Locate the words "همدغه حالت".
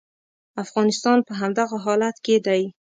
1.39-2.15